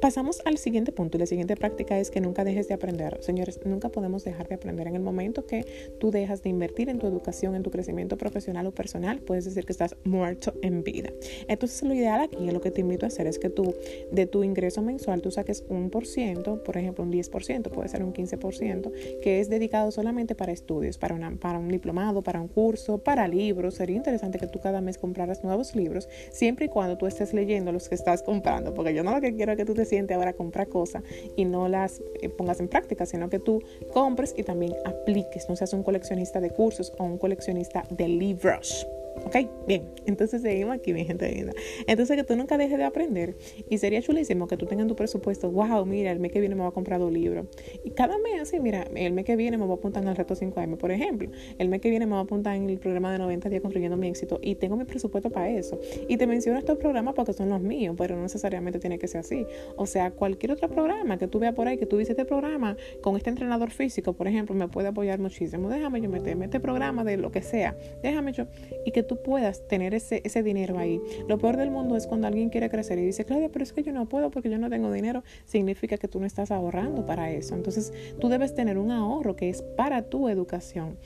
Pasamos 0.00 0.40
al 0.44 0.58
siguiente 0.58 0.92
punto 0.92 1.16
y 1.16 1.20
la 1.20 1.26
siguiente 1.26 1.56
práctica 1.56 1.98
es 1.98 2.10
que 2.10 2.20
nunca 2.20 2.44
dejes 2.44 2.68
de 2.68 2.74
aprender. 2.74 3.18
Señores, 3.20 3.60
nunca 3.64 3.88
podemos 3.88 4.24
dejar 4.24 4.48
de 4.48 4.54
aprender. 4.54 4.86
En 4.86 4.96
el 4.96 5.02
momento 5.02 5.46
que 5.46 5.64
tú 5.98 6.10
dejas 6.10 6.42
de 6.42 6.50
invertir 6.50 6.88
en 6.88 6.98
tu 6.98 7.06
educación, 7.06 7.54
en 7.54 7.62
tu 7.62 7.70
crecimiento 7.70 8.16
profesional 8.16 8.66
o 8.66 8.72
personal, 8.72 9.20
puedes 9.20 9.44
decir 9.44 9.64
que 9.64 9.72
estás 9.72 9.96
muerto 10.04 10.54
en 10.62 10.82
vida. 10.82 11.10
Entonces, 11.48 11.82
lo 11.82 11.94
ideal 11.94 12.20
aquí, 12.20 12.50
lo 12.50 12.60
que 12.60 12.70
te 12.70 12.80
invito 12.80 13.06
a 13.06 13.08
hacer 13.08 13.26
es 13.26 13.38
que 13.38 13.50
tú, 13.50 13.74
de 14.10 14.26
tu 14.26 14.44
ingreso 14.44 14.82
mensual, 14.82 15.22
tú 15.22 15.30
saques 15.30 15.64
un 15.68 15.90
por 15.90 16.06
ciento, 16.06 16.62
por 16.62 16.76
ejemplo, 16.76 17.04
un 17.04 17.12
10%, 17.12 17.70
puede 17.70 17.88
ser 17.88 18.02
un 18.02 18.12
15%, 18.12 19.20
que 19.20 19.40
es 19.40 19.48
dedicado 19.48 19.90
solamente 19.90 20.34
para 20.34 20.52
estudios, 20.52 20.98
para, 20.98 21.14
una, 21.14 21.36
para 21.36 21.58
un 21.58 21.68
diplomado, 21.68 22.22
para 22.22 22.40
un 22.40 22.48
curso, 22.48 22.98
para 22.98 23.28
libros. 23.28 23.74
Sería 23.74 23.96
interesante 23.96 24.38
que 24.38 24.46
tú 24.46 24.60
cada 24.60 24.80
mes 24.80 24.98
compraras 25.22 25.44
nuevos 25.44 25.76
libros, 25.76 26.08
siempre 26.30 26.66
y 26.66 26.68
cuando 26.68 26.96
tú 26.96 27.06
estés 27.06 27.32
leyendo 27.32 27.70
los 27.70 27.88
que 27.88 27.94
estás 27.94 28.22
comprando, 28.22 28.74
porque 28.74 28.92
yo 28.92 29.04
no 29.04 29.12
lo 29.12 29.20
que 29.20 29.34
quiero 29.34 29.52
es 29.52 29.58
que 29.58 29.64
tú 29.64 29.74
te 29.74 29.84
sientes 29.84 30.16
ahora 30.16 30.30
a 30.30 30.32
comprar 30.32 30.68
cosas 30.68 31.02
y 31.36 31.44
no 31.44 31.68
las 31.68 32.02
eh, 32.20 32.28
pongas 32.28 32.58
en 32.60 32.68
práctica, 32.68 33.06
sino 33.06 33.28
que 33.28 33.38
tú 33.38 33.62
compres 33.92 34.34
y 34.36 34.42
también 34.42 34.74
apliques, 34.84 35.48
no 35.48 35.54
seas 35.54 35.72
un 35.74 35.82
coleccionista 35.84 36.40
de 36.40 36.50
cursos 36.50 36.92
o 36.98 37.04
un 37.04 37.18
coleccionista 37.18 37.84
de 37.90 38.08
libros. 38.08 38.86
Ok, 39.24 39.36
bien, 39.66 39.88
entonces 40.06 40.42
seguimos 40.42 40.74
aquí, 40.74 40.92
mi 40.92 41.04
gente 41.04 41.30
linda. 41.30 41.52
Entonces 41.86 42.16
que 42.16 42.24
tú 42.24 42.36
nunca 42.36 42.56
dejes 42.56 42.78
de 42.78 42.84
aprender 42.84 43.36
y 43.68 43.78
sería 43.78 44.02
chulísimo 44.02 44.48
que 44.48 44.56
tú 44.56 44.66
tengas 44.66 44.86
tu 44.86 44.96
presupuesto, 44.96 45.50
wow, 45.50 45.84
mira, 45.86 46.10
el 46.10 46.18
mes 46.18 46.32
que 46.32 46.40
viene 46.40 46.54
me 46.54 46.62
voy 46.62 46.70
a 46.70 46.72
comprar 46.72 46.98
dos 46.98 47.12
libros. 47.12 47.46
Y 47.84 47.90
cada 47.90 48.18
mes 48.18 48.40
así, 48.40 48.58
mira, 48.58 48.86
el 48.94 49.12
mes 49.12 49.24
que 49.24 49.36
viene 49.36 49.58
me 49.58 49.64
voy 49.64 49.74
a 49.74 49.78
apuntar 49.78 50.04
el 50.04 50.16
reto 50.16 50.34
5M, 50.34 50.76
por 50.76 50.90
ejemplo. 50.90 51.30
El 51.58 51.68
mes 51.68 51.80
que 51.80 51.90
viene 51.90 52.06
me 52.06 52.12
voy 52.12 52.20
a 52.20 52.22
apuntar 52.22 52.56
en 52.56 52.68
el 52.68 52.78
programa 52.78 53.12
de 53.12 53.18
90 53.18 53.48
días 53.48 53.62
construyendo 53.62 53.96
mi 53.96 54.08
éxito 54.08 54.38
y 54.42 54.56
tengo 54.56 54.76
mi 54.76 54.84
presupuesto 54.84 55.30
para 55.30 55.50
eso. 55.50 55.78
Y 56.08 56.16
te 56.16 56.26
menciono 56.26 56.58
estos 56.58 56.78
programas 56.78 57.14
porque 57.14 57.32
son 57.32 57.48
los 57.48 57.60
míos, 57.60 57.94
pero 57.96 58.16
no 58.16 58.22
necesariamente 58.22 58.78
tiene 58.78 58.98
que 58.98 59.08
ser 59.08 59.20
así. 59.20 59.46
O 59.76 59.86
sea, 59.86 60.10
cualquier 60.10 60.52
otro 60.52 60.68
programa 60.68 61.18
que 61.18 61.28
tú 61.28 61.38
veas 61.38 61.54
por 61.54 61.68
ahí, 61.68 61.78
que 61.78 61.86
tú 61.86 61.98
dices 61.98 62.10
este 62.10 62.24
programa 62.24 62.76
con 63.00 63.16
este 63.16 63.30
entrenador 63.30 63.70
físico, 63.70 64.14
por 64.14 64.26
ejemplo, 64.26 64.54
me 64.54 64.68
puede 64.68 64.88
apoyar 64.88 65.18
muchísimo. 65.18 65.68
Déjame 65.68 66.00
yo 66.00 66.08
meterme 66.08 66.46
este 66.46 66.60
programa 66.60 67.04
de 67.04 67.16
lo 67.16 67.30
que 67.30 67.42
sea. 67.42 67.76
Déjame 68.02 68.32
yo. 68.32 68.46
Y 68.84 68.90
que 68.90 69.01
tú 69.02 69.22
puedas 69.22 69.66
tener 69.68 69.94
ese, 69.94 70.22
ese 70.24 70.42
dinero 70.42 70.78
ahí. 70.78 71.00
Lo 71.28 71.38
peor 71.38 71.56
del 71.56 71.70
mundo 71.70 71.96
es 71.96 72.06
cuando 72.06 72.26
alguien 72.26 72.50
quiere 72.50 72.70
crecer 72.70 72.98
y 72.98 73.04
dice, 73.04 73.24
Claudia, 73.24 73.48
pero 73.50 73.62
es 73.62 73.72
que 73.72 73.82
yo 73.82 73.92
no 73.92 74.06
puedo 74.08 74.30
porque 74.30 74.50
yo 74.50 74.58
no 74.58 74.70
tengo 74.70 74.92
dinero. 74.92 75.22
Significa 75.44 75.96
que 75.96 76.08
tú 76.08 76.20
no 76.20 76.26
estás 76.26 76.50
ahorrando 76.50 77.06
para 77.06 77.30
eso. 77.30 77.54
Entonces, 77.54 77.92
tú 78.20 78.28
debes 78.28 78.54
tener 78.54 78.78
un 78.78 78.90
ahorro 78.90 79.36
que 79.36 79.50
es 79.50 79.62
para 79.62 80.02
tu 80.02 80.28
educación. 80.28 80.96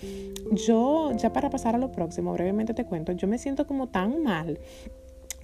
Yo, 0.52 1.12
ya 1.16 1.32
para 1.32 1.50
pasar 1.50 1.74
a 1.74 1.78
lo 1.78 1.92
próximo, 1.92 2.32
brevemente 2.32 2.74
te 2.74 2.84
cuento, 2.84 3.12
yo 3.12 3.28
me 3.28 3.38
siento 3.38 3.66
como 3.66 3.88
tan 3.88 4.22
mal 4.22 4.58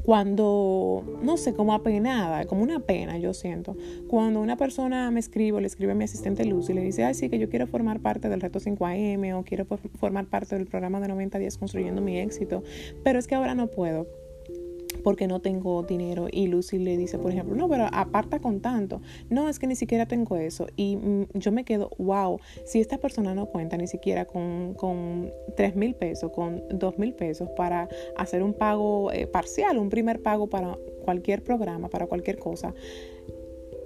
cuando, 0.05 1.19
no 1.23 1.37
sé, 1.37 1.55
como 1.55 1.75
apenada, 1.75 2.45
como 2.47 2.63
una 2.63 2.81
pena 2.81 3.19
yo 3.19 3.35
siento, 3.35 3.77
cuando 4.09 4.41
una 4.41 4.57
persona 4.57 5.11
me 5.11 5.21
escribe, 5.21 5.61
le 5.61 5.67
escribe 5.67 5.93
a 5.93 5.95
mi 5.95 6.05
asistente 6.05 6.45
Luz 6.45 6.71
y 6.71 6.75
le 6.75 6.83
dice, 6.83 7.05
ay, 7.05 7.15
sí, 7.15 7.29
que 7.29 7.39
yo 7.39 7.49
quiero 7.49 7.67
formar 7.67 8.01
parte 8.01 8.29
del 8.29 8.41
reto 8.41 8.59
5am 8.59 9.39
o 9.39 9.45
quiero 9.45 9.65
formar 9.99 10.27
parte 10.27 10.57
del 10.57 10.67
programa 10.67 11.01
de 11.01 11.09
90 11.09 11.39
días 11.39 11.57
construyendo 11.57 12.01
mi 12.01 12.19
éxito, 12.19 12.63
pero 13.05 13.19
es 13.19 13.27
que 13.27 13.35
ahora 13.35 13.55
no 13.55 13.69
puedo 13.69 14.07
porque 15.03 15.27
no 15.27 15.41
tengo 15.41 15.83
dinero. 15.83 16.29
Y 16.31 16.47
Lucy 16.47 16.79
le 16.79 16.97
dice, 16.97 17.19
por 17.19 17.33
ejemplo, 17.33 17.55
no, 17.55 17.69
pero 17.69 17.87
aparta 17.93 18.41
con 18.41 18.61
tanto. 18.61 19.01
No, 19.31 19.49
es 19.49 19.59
que 19.59 19.67
ni 19.67 19.77
siquiera 19.77 20.07
tengo 20.07 20.37
eso. 20.37 20.67
Y 20.77 20.97
mm, 20.97 21.27
yo 21.35 21.53
me 21.53 21.65
quedo, 21.65 21.91
wow, 21.99 22.41
si 22.65 22.81
esta 22.81 22.99
persona 22.99 23.35
no 23.35 23.47
cuenta 23.47 23.77
ni 23.77 23.87
siquiera 23.87 24.25
con, 24.25 24.75
con 24.75 25.31
3 25.57 25.77
mil 25.77 25.95
pesos, 25.95 26.31
con 26.33 26.63
2 26.71 26.99
mil 26.99 27.15
pesos 27.15 27.49
para 27.57 27.89
hacer 28.17 28.43
un 28.43 28.55
pago 28.55 29.13
eh, 29.13 29.27
parcial, 29.27 29.79
un 29.79 29.91
primer 29.91 30.23
pago 30.23 30.49
para 30.49 30.77
cualquier 31.05 31.43
programa, 31.43 31.89
para 31.89 32.07
cualquier 32.07 32.39
cosa 32.39 32.75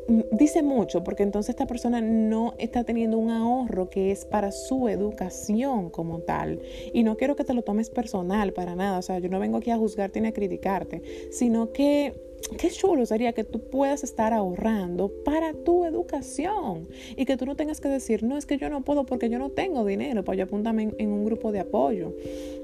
dice 0.09 0.63
mucho 0.63 1.03
porque 1.03 1.23
entonces 1.23 1.51
esta 1.51 1.67
persona 1.67 2.01
no 2.01 2.55
está 2.59 2.85
teniendo 2.85 3.19
un 3.19 3.31
ahorro 3.31 3.89
que 3.89 4.11
es 4.11 4.25
para 4.25 4.53
su 4.53 4.89
educación 4.89 5.91
como 5.91 6.21
tal. 6.21 6.61
Y 6.93 7.03
no 7.03 7.17
quiero 7.17 7.37
que 7.37 7.45
te 7.45 7.55
lo 7.55 7.63
tomes 7.63 7.91
personal 7.91 8.53
para 8.53 8.75
nada. 8.75 8.99
O 8.99 9.03
sea, 9.03 9.19
yo 9.19 9.29
no 9.29 9.41
vengo 9.41 9.59
aquí 9.59 9.71
a 9.71 9.79
juzgarte 9.79 10.21
ni 10.21 10.29
a 10.29 10.33
criticarte, 10.33 11.03
sino 11.31 11.73
que 11.73 12.26
Qué 12.59 12.71
chulo 12.71 13.05
sería 13.07 13.33
que 13.33 13.43
tú 13.43 13.61
puedas 13.71 14.05
estar 14.05 14.33
ahorrando 14.33 15.11
para 15.25 15.53
tu 15.53 15.85
educación 15.85 16.87
y 17.17 17.25
que 17.25 17.37
tú 17.37 17.45
no 17.45 17.57
tengas 17.57 17.81
que 17.81 17.89
decir, 17.89 18.23
no 18.23 18.37
es 18.37 18.47
que 18.47 18.57
yo 18.57 18.71
no 18.71 18.83
puedo 18.83 19.05
porque 19.05 19.29
yo 19.29 19.41
no 19.41 19.51
tengo 19.51 19.85
dinero, 19.85 20.25
pues 20.25 20.39
yo 20.39 20.45
apúntame 20.45 20.95
en, 20.97 21.11
un 21.11 21.25
grupo 21.25 21.51
de 21.51 21.59
apoyo. 21.59 22.15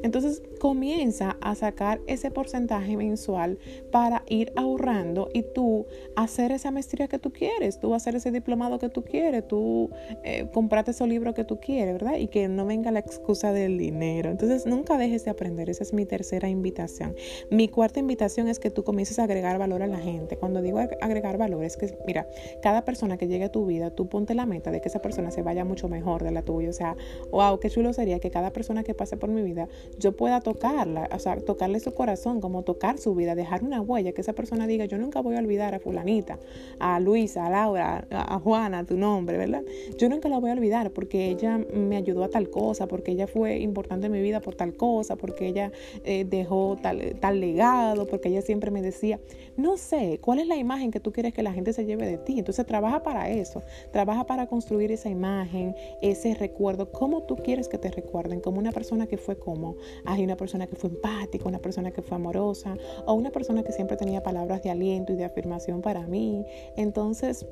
Entonces 0.04 0.40
comienza 0.60 1.36
a 1.40 1.56
sacar 1.56 2.00
ese 2.06 2.30
porcentaje 2.30 2.96
mensual 2.96 3.58
para 3.90 4.22
ir 4.28 4.52
ahorrando 4.54 5.28
y 5.34 5.42
tú 5.42 5.86
hacer 6.14 6.52
esa 6.52 6.70
maestría 6.70 7.08
que 7.08 7.18
tú 7.18 7.32
quieres, 7.32 7.80
tú 7.80 7.92
hacer 7.94 8.14
ese 8.14 8.30
diplomado 8.30 8.78
que 8.78 8.88
tú 8.88 9.02
quieres, 9.02 9.48
tú 9.48 9.90
eh, 10.22 10.46
comprarte 10.52 10.92
ese 10.92 11.06
libro 11.08 11.34
que 11.34 11.44
tú 11.44 11.58
quieres, 11.58 11.94
¿verdad? 11.94 12.18
Y 12.18 12.28
que 12.28 12.46
no 12.46 12.66
venga 12.66 12.92
la 12.92 13.00
excusa 13.00 13.52
del 13.52 13.78
dinero. 13.78 14.30
Entonces 14.30 14.64
nunca 14.64 14.96
dejes 14.96 15.24
de 15.24 15.32
aprender, 15.32 15.68
esa 15.70 15.82
es 15.82 15.92
mi 15.92 16.06
tercera 16.06 16.48
invitación. 16.48 17.16
Mi 17.50 17.66
cuarta 17.66 17.98
invitación 17.98 18.46
es 18.46 18.60
que 18.60 18.70
tú 18.70 18.84
comiences 18.84 19.18
a 19.18 19.24
agregar 19.24 19.58
valor 19.58 19.71
a 19.80 19.86
la 19.86 19.98
gente. 19.98 20.36
Cuando 20.36 20.60
digo 20.60 20.80
agregar 21.00 21.38
valor 21.38 21.64
es 21.64 21.76
que, 21.76 21.96
mira, 22.06 22.26
cada 22.60 22.84
persona 22.84 23.16
que 23.16 23.28
llegue 23.28 23.44
a 23.44 23.52
tu 23.52 23.64
vida, 23.64 23.90
tú 23.90 24.08
ponte 24.08 24.34
la 24.34 24.44
meta 24.44 24.70
de 24.70 24.80
que 24.80 24.88
esa 24.88 25.00
persona 25.00 25.30
se 25.30 25.42
vaya 25.42 25.64
mucho 25.64 25.88
mejor 25.88 26.24
de 26.24 26.32
la 26.32 26.42
tuya. 26.42 26.68
O 26.68 26.72
sea, 26.72 26.96
wow, 27.30 27.58
qué 27.60 27.70
chulo 27.70 27.92
sería 27.92 28.18
que 28.18 28.30
cada 28.30 28.52
persona 28.52 28.82
que 28.82 28.92
pase 28.92 29.16
por 29.16 29.30
mi 29.30 29.42
vida, 29.42 29.68
yo 29.98 30.16
pueda 30.16 30.40
tocarla, 30.40 31.08
o 31.14 31.18
sea, 31.18 31.36
tocarle 31.36 31.80
su 31.80 31.94
corazón, 31.94 32.40
como 32.40 32.62
tocar 32.62 32.98
su 32.98 33.14
vida, 33.14 33.34
dejar 33.34 33.62
una 33.62 33.80
huella, 33.80 34.12
que 34.12 34.20
esa 34.20 34.32
persona 34.32 34.66
diga, 34.66 34.84
yo 34.84 34.98
nunca 34.98 35.20
voy 35.20 35.36
a 35.36 35.38
olvidar 35.38 35.74
a 35.74 35.78
fulanita, 35.78 36.38
a 36.80 36.98
Luisa, 37.00 37.46
a 37.46 37.50
Laura, 37.50 38.06
a 38.10 38.38
Juana, 38.40 38.84
tu 38.84 38.96
nombre, 38.96 39.38
¿verdad? 39.38 39.62
Yo 39.96 40.08
nunca 40.08 40.28
la 40.28 40.38
voy 40.38 40.50
a 40.50 40.54
olvidar 40.54 40.90
porque 40.90 41.28
ella 41.28 41.58
me 41.72 41.96
ayudó 41.96 42.24
a 42.24 42.28
tal 42.28 42.50
cosa, 42.50 42.86
porque 42.86 43.12
ella 43.12 43.26
fue 43.26 43.58
importante 43.58 44.06
en 44.06 44.12
mi 44.12 44.22
vida 44.22 44.40
por 44.40 44.54
tal 44.54 44.74
cosa, 44.74 45.16
porque 45.16 45.46
ella 45.46 45.72
eh, 46.04 46.24
dejó 46.24 46.76
tal, 46.80 47.16
tal 47.20 47.40
legado, 47.40 48.06
porque 48.06 48.28
ella 48.28 48.42
siempre 48.42 48.70
me 48.70 48.82
decía, 48.82 49.20
no 49.56 49.76
sé, 49.76 50.18
¿cuál 50.20 50.38
es 50.38 50.46
la 50.46 50.56
imagen 50.56 50.90
que 50.90 51.00
tú 51.00 51.12
quieres 51.12 51.34
que 51.34 51.42
la 51.42 51.52
gente 51.52 51.72
se 51.72 51.84
lleve 51.84 52.06
de 52.06 52.18
ti? 52.18 52.38
Entonces 52.38 52.66
trabaja 52.66 53.02
para 53.02 53.30
eso, 53.30 53.62
trabaja 53.90 54.26
para 54.26 54.46
construir 54.46 54.92
esa 54.92 55.08
imagen, 55.08 55.74
ese 56.00 56.34
recuerdo, 56.34 56.90
cómo 56.90 57.22
tú 57.22 57.36
quieres 57.36 57.68
que 57.68 57.78
te 57.78 57.90
recuerden, 57.90 58.40
como 58.40 58.58
una 58.58 58.72
persona 58.72 59.06
que 59.06 59.16
fue 59.16 59.38
como, 59.38 59.76
hay 60.04 60.24
una 60.24 60.36
persona 60.36 60.66
que 60.66 60.76
fue 60.76 60.90
empática, 60.90 61.48
una 61.48 61.58
persona 61.58 61.90
que 61.90 62.02
fue 62.02 62.16
amorosa, 62.16 62.76
o 63.06 63.14
una 63.14 63.30
persona 63.30 63.62
que 63.62 63.72
siempre 63.72 63.96
tenía 63.96 64.22
palabras 64.22 64.62
de 64.62 64.70
aliento 64.70 65.12
y 65.12 65.16
de 65.16 65.24
afirmación 65.24 65.82
para 65.82 66.06
mí. 66.06 66.44
Entonces, 66.76 67.46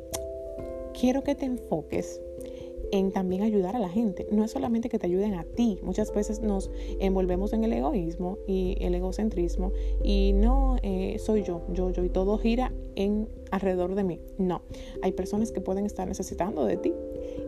quiero 0.98 1.22
que 1.22 1.34
te 1.34 1.46
enfoques 1.46 2.20
en 2.92 3.12
también 3.12 3.42
ayudar 3.42 3.76
a 3.76 3.78
la 3.78 3.88
gente. 3.88 4.26
No 4.30 4.44
es 4.44 4.50
solamente 4.50 4.88
que 4.88 4.98
te 4.98 5.06
ayuden 5.06 5.34
a 5.34 5.44
ti. 5.44 5.78
Muchas 5.82 6.12
veces 6.14 6.40
nos 6.40 6.70
envolvemos 7.00 7.52
en 7.52 7.64
el 7.64 7.72
egoísmo 7.72 8.38
y 8.46 8.76
el 8.80 8.94
egocentrismo 8.94 9.72
y 10.02 10.32
no 10.34 10.76
eh, 10.82 11.18
soy 11.18 11.42
yo, 11.42 11.62
yo, 11.72 11.90
yo 11.90 12.04
y 12.04 12.08
todo 12.08 12.38
gira 12.38 12.72
en 12.96 13.28
alrededor 13.50 13.94
de 13.94 14.04
mí. 14.04 14.20
No, 14.38 14.62
hay 15.02 15.12
personas 15.12 15.52
que 15.52 15.60
pueden 15.60 15.86
estar 15.86 16.06
necesitando 16.06 16.64
de 16.64 16.76
ti 16.76 16.92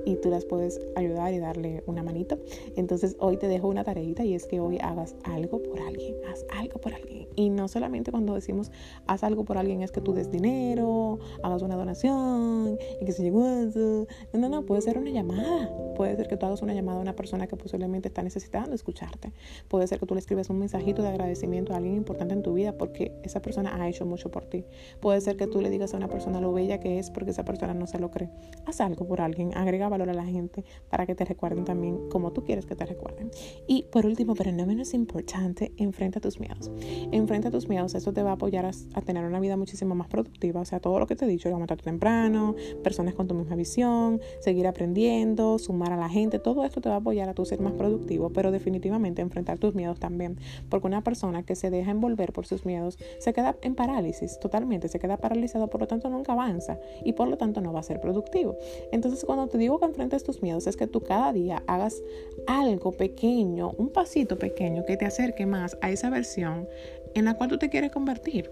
y 0.05 0.17
tú 0.17 0.31
las 0.31 0.45
puedes 0.45 0.81
ayudar 0.97 1.33
y 1.33 1.39
darle 1.39 1.83
una 1.87 2.03
manito. 2.03 2.39
Entonces 2.77 3.17
hoy 3.19 3.37
te 3.37 3.49
dejo 3.49 3.69
una 3.69 3.85
tareita 3.85 4.25
y 4.25 4.35
es 4.35 4.47
que 4.47 4.61
hoy 4.61 4.79
hagas 4.81 5.15
algo 5.25 5.63
por 5.63 5.81
alguien, 5.81 6.15
haz 6.31 6.45
algo 6.59 6.81
por 6.81 6.95
alguien. 6.95 7.29
Y 7.37 7.51
no 7.51 7.69
solamente 7.69 8.11
cuando 8.11 8.35
decimos 8.35 8.71
haz 9.07 9.25
algo 9.25 9.45
por 9.45 9.59
alguien 9.59 9.83
es 9.83 9.93
que 9.93 10.01
tú 10.01 10.13
des 10.13 10.31
dinero, 10.31 11.19
hagas 11.43 11.63
una 11.63 11.77
donación 11.77 12.79
y 13.01 13.05
que 13.05 13.13
se 13.13 13.23
llegó 13.23 13.47
eso. 13.47 14.07
No, 14.33 14.41
no, 14.41 14.49
no, 14.49 14.67
puede 14.67 14.83
ser 14.83 14.99
una 14.99 15.11
llamada. 15.11 15.71
Puede 15.97 16.17
ser 16.17 16.29
que 16.29 16.37
tú 16.37 16.47
hagas 16.47 16.63
una 16.63 16.75
llamada 16.75 16.99
a 16.99 17.03
una 17.03 17.15
persona 17.15 17.47
que 17.47 17.57
posiblemente 17.57 18.09
está 18.09 18.23
necesitando 18.23 18.75
escucharte. 18.75 19.33
Puede 19.69 19.87
ser 19.87 19.99
que 19.99 20.07
tú 20.07 20.15
le 20.15 20.21
escribas 20.21 20.51
un 20.51 20.59
mensajito 20.59 21.03
de 21.03 21.09
agradecimiento 21.09 21.73
a 21.73 21.77
alguien 21.77 21.97
importante 21.97 22.35
en 22.35 22.43
tu 22.43 22.55
vida 22.55 22.73
porque 22.77 23.13
esa 23.23 23.41
persona 23.41 23.81
ha 23.81 23.89
hecho 23.89 24.07
mucho 24.07 24.31
por 24.31 24.45
ti. 24.47 24.65
Puede 25.01 25.21
ser 25.21 25.37
que 25.37 25.47
tú 25.47 25.61
le 25.61 25.71
digas 25.71 25.95
a 25.95 25.97
una 25.97 26.09
persona 26.09 26.41
lo 26.41 26.53
bella 26.53 26.81
que 26.81 26.99
es 26.99 27.11
porque 27.11 27.31
esa 27.31 27.45
persona 27.45 27.75
no 27.75 27.87
se 27.87 27.99
lo 27.99 28.11
cree. 28.11 28.31
Haz 28.67 28.81
algo 28.81 29.07
por 29.07 29.21
alguien, 29.21 29.57
agrega 29.57 29.89
valor 29.93 30.11
a 30.11 30.15
la 30.15 30.25
gente 30.25 30.65
para 30.91 31.07
que 31.07 31.15
te 31.15 31.25
recuerden 31.25 31.65
también 31.65 32.09
como 32.11 32.33
tú 32.33 32.45
quieres 32.45 32.67
que 32.67 32.75
te 32.75 32.85
recuerden. 32.85 33.31
Y 33.67 33.85
por 33.85 34.07
último, 34.07 34.35
pero 34.35 34.53
no 34.53 34.67
menos 34.67 34.95
importante, 34.95 35.73
enfrenta 35.77 36.21
tus 36.21 36.41
miedos. 36.41 36.71
Enfrenta 37.13 37.51
tus 37.51 37.69
miedos, 37.69 37.95
eso 37.95 38.13
te 38.13 38.23
va 38.23 38.31
a 38.31 38.35
apoyar 38.35 38.67
a, 38.67 39.01
tener 39.03 39.25
una 39.25 39.41
vida 39.41 39.57
muchísimo 39.57 39.95
más 39.95 40.09
productiva. 40.09 40.61
O 40.61 40.65
sea, 40.65 40.81
todo 40.81 40.99
lo 40.99 41.07
que 41.07 41.17
te 41.17 41.25
he 41.25 41.29
dicho, 41.29 41.49
levantarte 41.49 41.85
temprano, 41.85 42.55
personas 42.83 43.15
con 43.15 43.29
tu 43.29 43.35
misma 43.35 43.57
visión, 43.57 44.21
seguir 44.41 44.67
aprendiendo, 44.67 45.59
sumar 45.59 45.93
a 45.93 45.97
la 45.97 46.09
gente, 46.09 46.39
todo 46.39 46.65
esto 46.65 46.81
te 46.81 46.89
va 46.89 46.97
a 46.97 46.99
apoyar 46.99 47.29
a 47.29 47.35
tu 47.35 47.45
ser 47.45 47.61
más 47.61 47.73
productivo, 47.75 48.31
pero 48.31 48.51
definitivamente 48.51 49.23
enfrentar 49.23 49.59
tus 49.59 49.75
miedos 49.75 49.99
también. 49.99 50.39
Porque 50.69 50.87
una 50.87 51.05
persona 51.05 51.43
que 51.45 51.55
se 51.55 51.71
deja 51.71 51.91
envolver 51.91 52.33
por 52.33 52.47
sus 52.47 52.65
miedos 52.65 52.99
se 53.19 53.33
queda 53.33 53.57
en 53.63 53.75
parálisis 53.75 54.39
totalmente, 54.41 54.89
se 54.89 54.99
queda 54.99 55.17
paralizado, 55.17 55.69
por 55.69 55.81
lo 55.81 55.87
tanto 55.87 56.09
nunca 56.09 56.33
avanza 56.33 56.79
y 57.05 57.13
por 57.13 57.29
lo 57.29 57.37
tanto 57.37 57.61
no 57.61 57.73
va 57.73 57.81
a 57.81 57.83
ser 57.83 58.01
productivo. 58.01 58.57
Entonces, 58.93 59.25
cuando 59.25 59.49
te 59.49 59.59
digo 59.59 59.79
que 59.83 59.87
enfrentes 59.87 60.23
tus 60.23 60.43
miedos 60.43 60.69
es 60.69 60.77
que 60.77 60.87
tú 60.87 61.01
cada 61.01 61.33
día 61.33 61.65
hagas 61.67 62.03
algo 62.47 62.93
pequeño, 62.93 63.73
un 63.73 63.89
pasito 63.89 64.39
pequeño 64.39 64.85
que 64.87 64.97
te 64.97 65.07
acerque 65.07 65.45
más 65.45 65.77
a 65.81 65.91
esa 65.91 66.09
versión 66.09 66.69
en 67.15 67.25
la 67.25 67.37
cual 67.37 67.51
tú 67.51 67.59
te 67.59 67.69
quieres 67.69 67.91
convertir. 67.91 68.49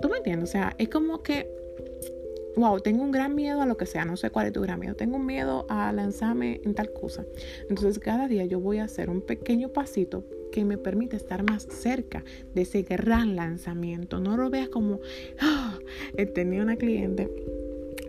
¿Tú 0.00 0.08
me 0.08 0.16
entiendes? 0.16 0.48
O 0.48 0.52
sea, 0.52 0.74
es 0.78 0.88
como 0.88 1.22
que, 1.22 1.48
wow, 2.56 2.80
tengo 2.80 3.04
un 3.04 3.12
gran 3.12 3.36
miedo 3.36 3.62
a 3.62 3.66
lo 3.66 3.76
que 3.76 3.86
sea, 3.86 4.04
no 4.04 4.16
sé 4.16 4.30
cuál 4.30 4.46
es 4.46 4.52
tu 4.52 4.62
gran 4.62 4.80
miedo, 4.80 4.96
tengo 4.96 5.16
un 5.16 5.26
miedo 5.26 5.64
a 5.68 5.92
lanzarme 5.92 6.60
en 6.64 6.74
tal 6.74 6.92
cosa. 6.92 7.24
Entonces 7.70 8.00
cada 8.00 8.26
día 8.26 8.44
yo 8.44 8.58
voy 8.58 8.78
a 8.78 8.84
hacer 8.84 9.10
un 9.10 9.20
pequeño 9.20 9.68
pasito 9.68 10.24
que 10.50 10.64
me 10.64 10.76
permite 10.76 11.16
estar 11.16 11.48
más 11.48 11.68
cerca 11.70 12.24
de 12.52 12.62
ese 12.62 12.82
gran 12.82 13.36
lanzamiento. 13.36 14.18
No 14.18 14.36
lo 14.36 14.50
veas 14.50 14.68
como, 14.70 14.94
oh, 15.40 15.78
he 16.16 16.26
tenido 16.26 16.64
una 16.64 16.76
cliente 16.76 17.30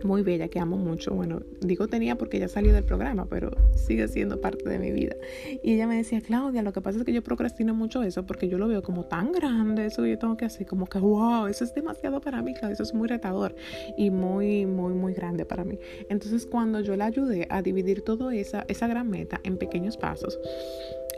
muy 0.06 0.22
bella 0.22 0.48
que 0.48 0.58
amo 0.58 0.76
mucho. 0.76 1.14
Bueno, 1.14 1.40
digo 1.60 1.88
tenía 1.88 2.16
porque 2.16 2.38
ya 2.38 2.48
salió 2.48 2.72
del 2.72 2.84
programa, 2.84 3.26
pero 3.28 3.50
sigue 3.74 4.08
siendo 4.08 4.40
parte 4.40 4.68
de 4.68 4.78
mi 4.78 4.92
vida. 4.92 5.16
Y 5.62 5.74
ella 5.74 5.86
me 5.86 5.96
decía, 5.96 6.20
Claudia, 6.20 6.62
lo 6.62 6.72
que 6.72 6.80
pasa 6.80 6.98
es 6.98 7.04
que 7.04 7.12
yo 7.12 7.22
procrastino 7.22 7.74
mucho 7.74 8.02
eso 8.02 8.24
porque 8.24 8.48
yo 8.48 8.58
lo 8.58 8.68
veo 8.68 8.82
como 8.82 9.04
tan 9.04 9.32
grande, 9.32 9.86
eso 9.86 10.02
que 10.02 10.10
yo 10.10 10.18
tengo 10.18 10.36
que 10.36 10.46
hacer, 10.46 10.66
como 10.66 10.86
que, 10.86 10.98
wow, 10.98 11.46
eso 11.46 11.64
es 11.64 11.74
demasiado 11.74 12.20
para 12.20 12.40
mí, 12.42 12.54
Claudia, 12.54 12.74
eso 12.74 12.84
es 12.84 12.94
muy 12.94 13.08
retador 13.08 13.54
y 13.96 14.10
muy, 14.10 14.66
muy, 14.66 14.94
muy 14.94 15.12
grande 15.12 15.44
para 15.44 15.64
mí. 15.64 15.78
Entonces, 16.08 16.46
cuando 16.46 16.80
yo 16.80 16.96
la 16.96 17.06
ayudé 17.06 17.46
a 17.50 17.62
dividir 17.62 18.02
toda 18.02 18.34
esa, 18.34 18.64
esa 18.68 18.86
gran 18.86 19.10
meta 19.10 19.40
en 19.44 19.58
pequeños 19.58 19.96
pasos, 19.96 20.38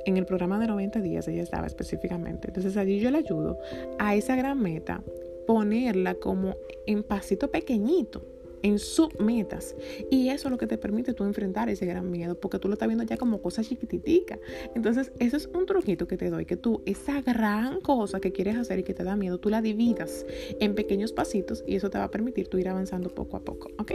en 0.09 0.17
el 0.17 0.25
programa 0.25 0.59
de 0.59 0.67
90 0.67 1.01
días 1.01 1.29
ella 1.29 1.43
estaba 1.43 1.67
específicamente. 1.67 2.49
Entonces 2.49 2.77
allí 2.77 2.99
yo 2.99 3.11
le 3.11 3.19
ayudo 3.19 3.59
a 3.99 4.15
esa 4.15 4.37
gran 4.37 4.61
meta 4.61 5.03
ponerla 5.47 6.15
como 6.15 6.57
en 6.87 7.03
pasito 7.03 7.51
pequeñito 7.51 8.23
en 8.63 8.79
submetas. 8.79 9.75
Y 10.11 10.29
eso 10.29 10.49
es 10.49 10.53
lo 10.53 10.59
que 10.59 10.67
te 10.67 10.79
permite 10.79 11.15
tú 11.15 11.25
enfrentar 11.25 11.69
ese 11.69 11.87
gran 11.87 12.11
miedo, 12.11 12.39
porque 12.39 12.59
tú 12.59 12.69
lo 12.69 12.75
estás 12.75 12.89
viendo 12.89 13.05
ya 13.05 13.17
como 13.17 13.41
cosa 13.41 13.63
chiquititica. 13.63 14.39
Entonces, 14.75 15.13
eso 15.19 15.37
es 15.37 15.47
un 15.47 15.67
truquito 15.67 16.07
que 16.07 16.17
te 16.17 16.31
doy, 16.31 16.45
que 16.45 16.57
tú 16.57 16.83
esa 16.87 17.21
gran 17.23 17.81
cosa 17.81 18.21
que 18.21 18.33
quieres 18.33 18.57
hacer 18.57 18.81
y 18.81 18.83
que 18.83 18.95
te 18.95 19.05
da 19.05 19.17
miedo, 19.17 19.39
tú 19.39 19.51
la 19.51 19.63
dividas 19.63 20.27
en 20.61 20.75
pequeños 20.75 21.13
pasitos 21.13 21.65
y 21.67 21.77
eso 21.77 21.91
te 21.91 21.99
va 21.99 22.05
a 22.05 22.11
permitir 22.11 22.49
tú 22.49 22.59
ir 22.59 22.69
avanzando 22.69 23.11
poco 23.11 23.37
a 23.37 23.41
poco, 23.41 23.71
¿ok? 23.79 23.93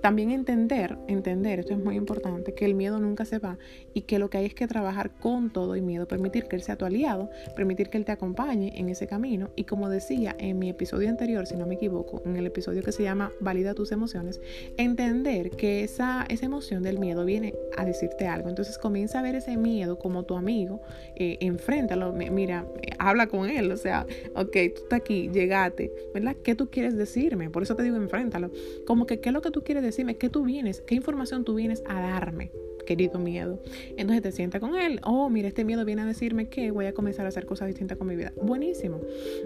También 0.00 0.30
entender, 0.30 0.98
entender, 1.08 1.60
esto 1.60 1.74
es 1.74 1.78
muy 1.78 1.96
importante, 1.96 2.54
que 2.54 2.64
el 2.64 2.74
miedo 2.74 2.98
nunca 2.98 3.24
se 3.24 3.38
va 3.38 3.58
y 3.94 4.02
que 4.02 4.18
lo 4.18 4.30
que 4.30 4.38
hay 4.38 4.46
es 4.46 4.54
que 4.54 4.66
trabajar 4.66 5.18
con 5.18 5.50
todo 5.50 5.76
y 5.76 5.82
miedo, 5.82 6.06
permitir 6.06 6.44
que 6.44 6.56
él 6.56 6.62
sea 6.62 6.76
tu 6.76 6.84
aliado, 6.84 7.30
permitir 7.56 7.90
que 7.90 7.98
él 7.98 8.04
te 8.04 8.12
acompañe 8.12 8.72
en 8.78 8.88
ese 8.88 9.06
camino 9.06 9.50
y 9.56 9.64
como 9.64 9.88
decía 9.88 10.34
en 10.38 10.58
mi 10.58 10.70
episodio 10.70 11.08
anterior, 11.08 11.46
si 11.46 11.56
no 11.56 11.66
me 11.66 11.74
equivoco, 11.74 12.22
en 12.24 12.36
el 12.36 12.46
episodio 12.46 12.82
que 12.82 12.92
se 12.92 13.02
llama 13.02 13.32
Valida 13.40 13.74
tus 13.74 13.92
emociones, 13.92 13.99
emociones, 14.00 14.40
entender 14.78 15.50
que 15.50 15.84
esa, 15.84 16.24
esa 16.28 16.46
emoción 16.46 16.82
del 16.82 16.98
miedo 16.98 17.24
viene 17.24 17.54
a 17.76 17.84
decirte 17.84 18.26
algo. 18.26 18.48
Entonces 18.48 18.78
comienza 18.78 19.18
a 19.18 19.22
ver 19.22 19.34
ese 19.34 19.56
miedo 19.56 19.98
como 19.98 20.24
tu 20.24 20.36
amigo, 20.36 20.80
eh, 21.16 21.36
enfréntalo, 21.40 22.12
mira, 22.12 22.66
habla 22.98 23.26
con 23.26 23.48
él, 23.48 23.70
o 23.70 23.76
sea, 23.76 24.06
ok, 24.34 24.52
tú 24.74 24.82
estás 24.82 25.00
aquí, 25.00 25.28
llegate, 25.32 25.92
¿verdad? 26.14 26.36
¿Qué 26.42 26.54
tú 26.54 26.70
quieres 26.70 26.96
decirme? 26.96 27.50
Por 27.50 27.62
eso 27.62 27.76
te 27.76 27.82
digo, 27.82 27.96
enfréntalo. 27.96 28.50
Como 28.86 29.06
que, 29.06 29.20
¿qué 29.20 29.28
es 29.28 29.32
lo 29.32 29.42
que 29.42 29.50
tú 29.50 29.62
quieres 29.62 29.82
decirme? 29.82 30.16
¿Qué 30.16 30.30
tú 30.30 30.44
vienes? 30.44 30.80
¿Qué 30.80 30.94
información 30.94 31.44
tú 31.44 31.54
vienes 31.54 31.82
a 31.86 32.00
darme? 32.00 32.50
querido 32.90 33.20
miedo. 33.20 33.62
Entonces 33.96 34.20
te 34.20 34.32
sienta 34.32 34.58
con 34.58 34.74
él. 34.74 35.00
Oh, 35.04 35.30
mira, 35.30 35.46
este 35.46 35.64
miedo 35.64 35.84
viene 35.84 36.02
a 36.02 36.06
decirme 36.06 36.48
que 36.48 36.72
voy 36.72 36.86
a 36.86 36.92
comenzar 36.92 37.24
a 37.24 37.28
hacer 37.28 37.46
cosas 37.46 37.68
distintas 37.68 37.96
con 37.96 38.08
mi 38.08 38.16
vida. 38.16 38.32
Buenísimo. 38.42 39.00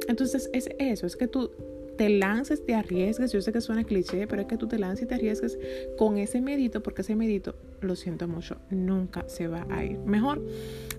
Entonces 0.08 0.48
es 0.54 0.70
eso, 0.78 1.06
es 1.06 1.14
que 1.14 1.28
tú 1.28 1.50
te 1.96 2.08
lances, 2.08 2.64
te 2.64 2.74
arriesgues. 2.74 3.32
Yo 3.32 3.40
sé 3.40 3.52
que 3.52 3.60
suena 3.60 3.84
cliché, 3.84 4.26
pero 4.26 4.42
es 4.42 4.48
que 4.48 4.56
tú 4.56 4.66
te 4.66 4.78
lances 4.78 5.04
y 5.04 5.06
te 5.06 5.14
arriesgues 5.14 5.58
con 5.96 6.18
ese 6.18 6.40
medito, 6.40 6.82
porque 6.82 7.02
ese 7.02 7.16
medito, 7.16 7.54
lo 7.80 7.96
siento 7.96 8.28
mucho, 8.28 8.56
nunca 8.70 9.24
se 9.28 9.48
va 9.48 9.66
a 9.70 9.84
ir. 9.84 9.98
Mejor 9.98 10.42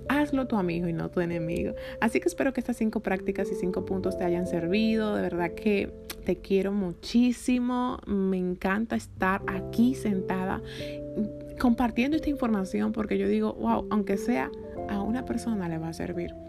hazlo 0.08 0.48
tu 0.48 0.56
amigo 0.56 0.88
y 0.88 0.94
no 0.94 1.10
tu 1.10 1.22
enemigo. 1.22 1.74
Así 2.00 2.20
que 2.20 2.28
espero 2.28 2.54
que 2.54 2.60
estas 2.60 2.78
cinco 2.78 3.00
prácticas 3.00 3.52
y 3.52 3.56
cinco 3.56 3.86
puntos 3.86 4.18
te 4.18 4.24
hayan 4.24 4.48
servido. 4.48 5.16
De 5.16 5.22
verdad 5.22 5.52
que 5.52 5.92
te 6.26 6.38
quiero 6.38 6.72
muchísimo. 6.72 8.00
Me 8.06 8.38
encanta 8.38 8.96
estar 8.96 9.42
aquí 9.48 9.96
sentada 9.96 10.62
compartiendo 11.60 12.18
esta 12.18 12.30
información 12.30 12.92
porque 12.92 13.18
yo 13.18 13.28
digo, 13.28 13.54
wow, 13.54 13.88
aunque 13.90 14.18
sea 14.18 14.52
a 14.90 15.02
una 15.02 15.26
persona 15.26 15.68
le 15.70 15.78
va 15.78 15.90
a 15.90 15.94
servir 15.94 16.45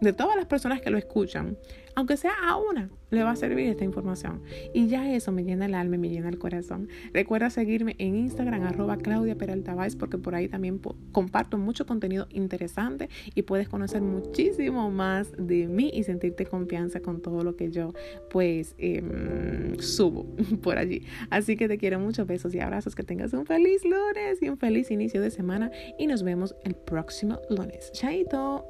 de 0.00 0.12
todas 0.12 0.36
las 0.36 0.46
personas 0.46 0.80
que 0.80 0.90
lo 0.90 0.98
escuchan, 0.98 1.56
aunque 1.94 2.18
sea 2.18 2.34
a 2.46 2.56
una, 2.56 2.90
le 3.10 3.22
va 3.22 3.30
a 3.30 3.36
servir 3.36 3.68
esta 3.68 3.84
información. 3.84 4.42
Y 4.74 4.86
ya 4.88 5.10
eso 5.14 5.32
me 5.32 5.44
llena 5.44 5.64
el 5.64 5.74
alma 5.74 5.96
y 5.96 5.98
me 5.98 6.10
llena 6.10 6.28
el 6.28 6.38
corazón. 6.38 6.88
Recuerda 7.14 7.48
seguirme 7.48 7.96
en 7.98 8.16
Instagram, 8.16 8.64
arroba 8.64 8.98
Claudia 8.98 9.36
Peralta 9.36 9.74
porque 9.98 10.18
por 10.18 10.34
ahí 10.34 10.48
también 10.48 10.80
comparto 11.12 11.56
mucho 11.58 11.86
contenido 11.86 12.26
interesante 12.30 13.08
y 13.34 13.42
puedes 13.42 13.68
conocer 13.68 14.02
muchísimo 14.02 14.90
más 14.90 15.32
de 15.38 15.68
mí 15.68 15.90
y 15.92 16.02
sentirte 16.02 16.46
confianza 16.46 17.00
con 17.00 17.22
todo 17.22 17.42
lo 17.42 17.56
que 17.56 17.70
yo 17.70 17.92
pues 18.30 18.74
em, 18.78 19.78
subo 19.78 20.26
por 20.62 20.78
allí. 20.78 21.02
Así 21.30 21.56
que 21.56 21.68
te 21.68 21.78
quiero 21.78 21.98
muchos 21.98 22.26
besos 22.26 22.54
y 22.54 22.60
abrazos. 22.60 22.94
Que 22.94 23.02
tengas 23.02 23.32
un 23.32 23.46
feliz 23.46 23.84
lunes 23.84 24.42
y 24.42 24.48
un 24.48 24.58
feliz 24.58 24.90
inicio 24.90 25.20
de 25.22 25.30
semana. 25.30 25.70
Y 25.98 26.06
nos 26.06 26.22
vemos 26.22 26.54
el 26.64 26.74
próximo 26.74 27.40
lunes. 27.48 27.90
Chaito. 27.92 28.66